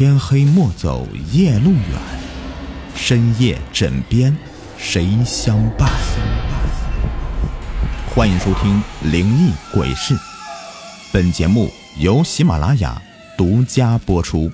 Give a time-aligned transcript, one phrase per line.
[0.00, 2.00] 天黑莫走夜路远，
[2.94, 4.34] 深夜枕边
[4.78, 5.90] 谁相伴？
[8.08, 8.82] 欢迎收听
[9.12, 10.14] 《灵异鬼事》，
[11.12, 11.68] 本节目
[11.98, 13.02] 由喜马拉雅
[13.36, 14.50] 独家播出。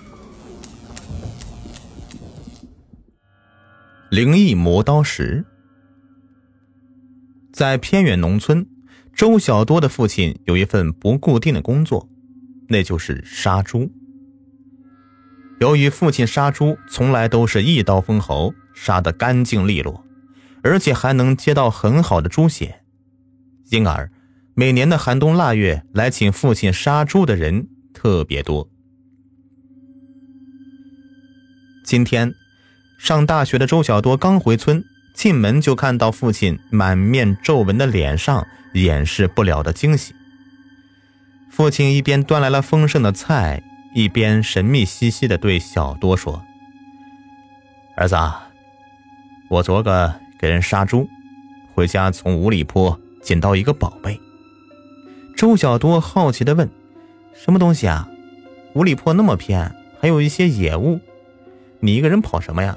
[4.10, 5.44] 灵异磨刀石，
[7.52, 8.66] 在偏远农村，
[9.14, 12.08] 周小多的父亲有一份不固定的工作，
[12.66, 13.92] 那就是杀猪。
[15.58, 20.04] 由于父亲杀猪从来都是一刀封喉，杀得干净利落，
[20.62, 22.82] 而且还能接到很好的猪血，
[23.70, 24.10] 因而
[24.54, 28.68] 每年的寒冬腊月来请父亲杀猪的人特别多。
[31.84, 32.34] 今天，
[32.98, 40.12] 上大学的周小多刚回村，进门就看到父亲满面皱纹的脸上掩饰不了的惊喜。
[41.50, 43.62] 父亲一边端来了丰盛的菜。
[43.96, 46.42] 一边神秘兮兮的对小多说
[47.96, 48.14] ：“儿子，
[49.48, 51.08] 我昨个给人杀猪，
[51.74, 54.20] 回家从五里坡捡到一个宝贝。”
[55.34, 56.68] 周小多好奇的问
[57.32, 58.06] ：“什么东西啊？
[58.74, 61.00] 五里坡那么偏，还有一些野物，
[61.80, 62.76] 你一个人跑什么呀？”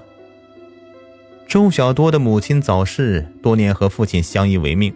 [1.50, 4.96] 周小多的母亲早逝，多年和父亲相依为命，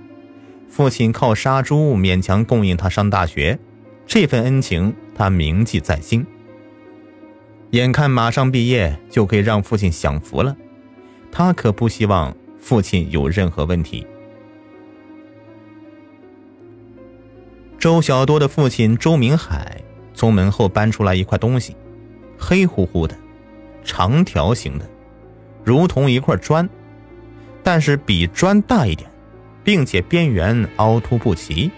[0.69, 3.59] 父亲靠杀猪勉强供应他上大学。
[4.05, 6.25] 这份恩情，他铭记在心。
[7.71, 10.55] 眼看马上毕业，就可以让父亲享福了，
[11.31, 14.05] 他可不希望父亲有任何问题。
[17.79, 19.81] 周小多的父亲周明海
[20.13, 21.75] 从门后搬出来一块东西，
[22.37, 23.15] 黑乎乎的，
[23.83, 24.87] 长条形的，
[25.63, 26.69] 如同一块砖，
[27.63, 29.09] 但是比砖大一点，
[29.63, 31.71] 并且边缘凹凸不齐。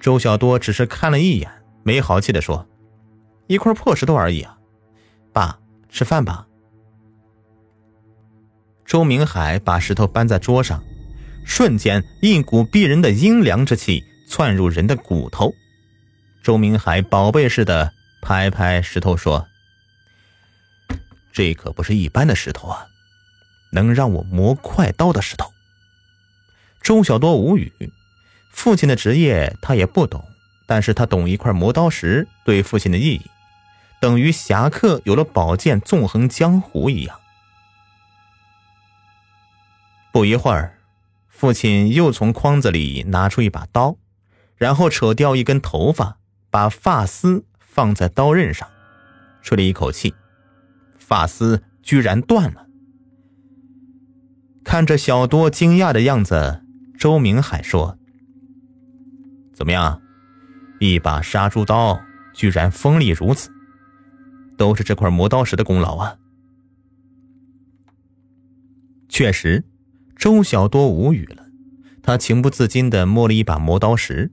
[0.00, 1.50] 周小多只是看了一眼，
[1.82, 2.66] 没好气的说
[3.48, 4.56] ：“一块破石头而已啊，
[5.32, 6.46] 爸，吃饭吧。”
[8.86, 10.82] 周明海把石头搬在桌上，
[11.44, 15.52] 瞬间一股逼人的阴凉之气窜入人的骨头。
[16.42, 17.92] 周明海宝贝似的
[18.22, 19.46] 拍拍石头说
[21.32, 22.86] ：“这可不是一般的石头啊，
[23.72, 25.50] 能让我磨快刀的石头。”
[26.80, 27.72] 周小多无语。
[28.50, 30.24] 父亲的职业他也不懂，
[30.66, 33.30] 但是他懂一块磨刀石对父亲的意义，
[34.00, 37.20] 等于侠客有了宝剑纵横江湖一样。
[40.10, 40.78] 不一会儿，
[41.28, 43.96] 父亲又从筐子里拿出一把刀，
[44.56, 46.18] 然后扯掉一根头发，
[46.50, 48.68] 把发丝放在刀刃上，
[49.42, 50.14] 吹了一口气，
[50.98, 52.66] 发丝居然断了。
[54.64, 56.62] 看着小多惊讶的样子，
[56.98, 57.97] 周明海说。
[59.58, 60.00] 怎么样，
[60.78, 62.00] 一把杀猪刀
[62.32, 63.50] 居然锋利如此，
[64.56, 66.14] 都是这块磨刀石的功劳啊！
[69.08, 69.64] 确实，
[70.14, 71.46] 周小多无语了，
[72.04, 74.30] 他情不自禁的摸了一把磨刀石，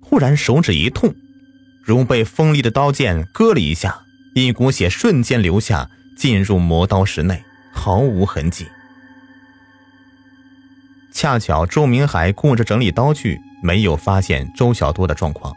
[0.00, 1.12] 忽然手指一痛，
[1.82, 4.02] 如被锋利的刀剑割了一下，
[4.36, 8.68] 一股血瞬间流下，进入磨刀石内，毫无痕迹。
[11.10, 13.40] 恰巧周明海顾着整理刀具。
[13.60, 15.54] 没有发现周小多的状况。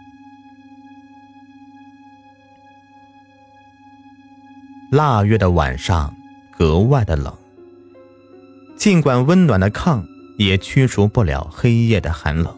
[4.92, 6.14] 腊月的晚上
[6.52, 7.34] 格外的冷，
[8.76, 10.04] 尽管温暖的炕
[10.38, 12.58] 也驱除不了黑夜的寒冷。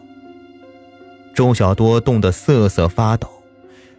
[1.34, 3.28] 周小多冻得瑟瑟发抖，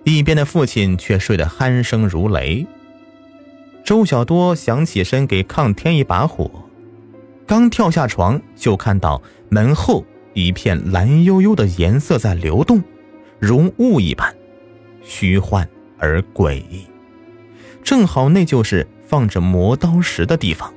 [0.04, 2.68] 一边的父亲却睡得鼾声如雷。
[3.86, 6.50] 周小多想起身给炕添一把火，
[7.46, 10.04] 刚跳下床就看到门后。
[10.36, 12.84] 一片蓝幽幽的颜色在流动，
[13.40, 14.36] 如雾一般，
[15.02, 16.86] 虚幻而诡异。
[17.82, 20.72] 正好那就是放着磨刀石的地方。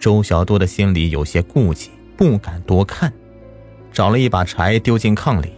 [0.00, 3.12] 周小多的心里有些顾忌，不敢多看，
[3.92, 5.52] 找了一把柴丢进炕里，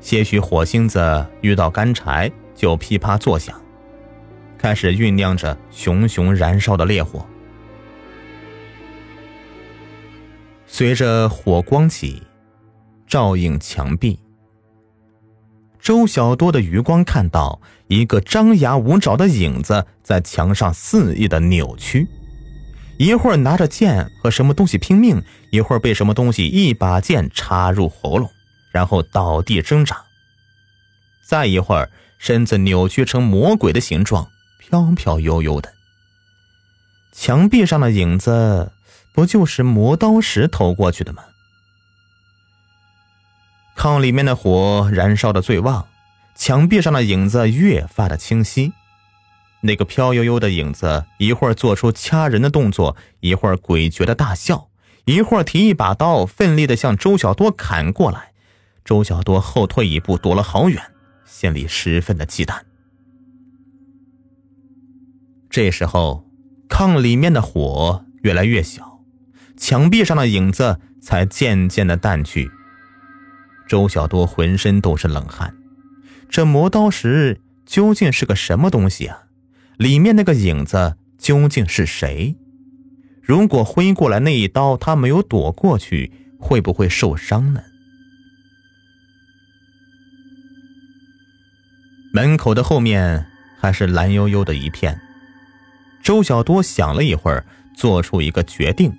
[0.00, 3.54] 些许火星子遇到干柴就噼啪作响，
[4.58, 7.24] 开始酝酿着熊熊燃烧的烈火。
[10.74, 12.22] 随着火光起，
[13.06, 14.18] 照映墙壁。
[15.78, 22.08] 周小多的余光看到一个张牙舞爪的影子在墙上肆意的扭曲，
[22.98, 28.30] 一会儿拿着剑和什么东西拼命，一会儿被什么东西一把剑插入喉咙，
[28.72, 30.02] 然后倒地挣扎。
[31.28, 34.26] 再一会儿，身子扭曲成魔鬼的形状，
[34.58, 35.70] 飘飘悠悠的。
[37.12, 38.72] 墙壁上的影子。
[39.12, 41.22] 不就是磨刀石投过去的吗？
[43.76, 45.86] 炕里面的火燃烧的最旺，
[46.34, 48.72] 墙壁上的影子越发的清晰，
[49.62, 54.68] 那个飘悠悠的影子一会儿做出掐人的动作，一会儿诡谲的大笑，
[55.04, 58.32] 一会儿提一把刀，奋力的向周小多砍过来。
[58.84, 60.82] 周小多后退一步，躲了好远，
[61.24, 62.60] 心里十分的忌惮。
[65.48, 66.24] 这时候，
[66.68, 68.91] 炕里面的火越来越小，
[69.62, 72.50] 墙壁上的影子才渐渐的淡去。
[73.68, 75.54] 周小多浑身都是冷汗，
[76.28, 79.22] 这磨刀石究竟是个什么东西啊？
[79.76, 82.34] 里面那个影子究竟是谁？
[83.22, 86.10] 如果挥过来那一刀他没有躲过去，
[86.40, 87.62] 会不会受伤呢？
[92.12, 93.28] 门口的后面
[93.60, 95.00] 还是蓝悠悠的一片。
[96.02, 98.92] 周小多想了一会儿，做出一个决定，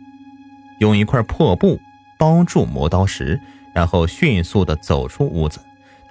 [0.79, 1.79] 用一块破布
[2.17, 3.39] 包住磨刀石，
[3.73, 5.59] 然后迅速的走出屋子，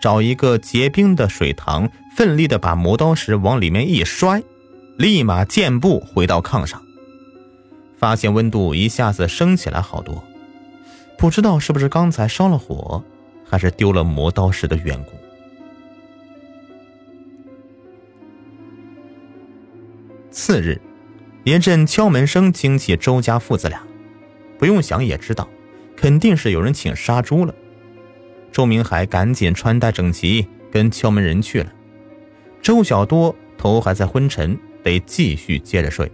[0.00, 4.42] 找一个结冰的水塘，奋力的把磨刀石往里面一摔。
[4.98, 6.80] 立马健步回到炕上，
[7.96, 10.22] 发现温度一下子升起来好多，
[11.16, 13.02] 不知道是不是刚才烧了火，
[13.48, 15.12] 还是丢了磨刀石的缘故。
[20.30, 20.80] 次日，
[21.44, 23.82] 一阵敲门声惊起周家父子俩，
[24.62, 25.48] 不用想也知道，
[25.96, 27.52] 肯定是有人请杀猪了。
[28.52, 31.72] 周明海赶紧穿戴整齐，跟敲门人去了。
[32.62, 34.56] 周小多头还在昏沉。
[34.84, 36.10] 得继续接着睡。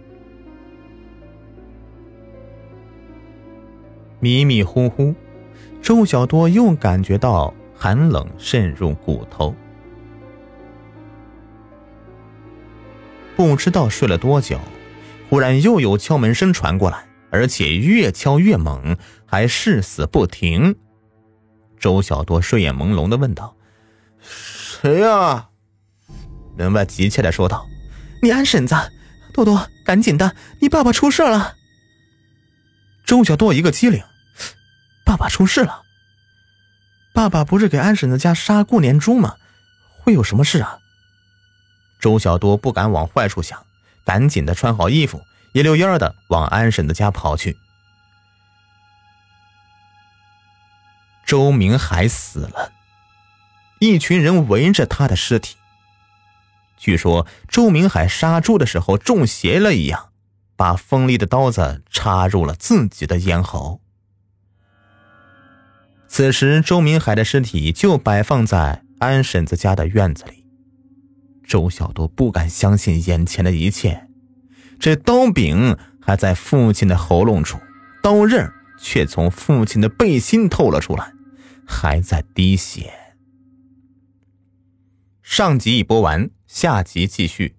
[4.19, 5.13] 迷迷糊糊，
[5.79, 9.53] 周小多又感觉到寒冷渗入骨头。
[13.35, 14.59] 不知道睡了多久，
[15.29, 20.75] 忽然又有敲门声传过来，而且越敲越猛，还誓死不停。
[21.79, 23.55] 周小多睡眼朦胧的问道
[24.19, 25.49] ：“谁呀？”
[26.57, 27.65] 门外急切的说道。
[28.21, 28.75] 你安婶子，
[29.33, 31.55] 多多，赶紧的，你爸爸出事了。
[33.05, 34.03] 周小多一个机灵，
[35.05, 35.83] 爸爸出事了。
[37.13, 39.35] 爸爸不是给安婶子家杀过年猪吗？
[39.99, 40.79] 会有什么事啊？
[42.01, 43.65] 周小多不敢往坏处想，
[44.05, 45.21] 赶紧的穿好衣服，
[45.59, 47.57] 一溜烟的往安婶子家跑去。
[51.25, 52.71] 周明海死了，
[53.79, 55.57] 一群人围着他的尸体。
[56.77, 60.11] 据说周明海杀猪的时候中邪了一样，
[60.55, 63.81] 把锋利的刀子插入了自己的咽喉。
[66.07, 70.45] 此时，周明海的尸体就摆放在安婶子家的院子里。
[71.45, 74.07] 周小多不敢相信眼前的一切，
[74.79, 77.59] 这刀柄还在父亲的喉咙处，
[78.01, 78.49] 刀刃
[78.79, 81.11] 却从父亲的背心透了出来，
[81.67, 82.93] 还在滴血。
[85.21, 86.29] 上集已播完。
[86.47, 87.58] 下集继续。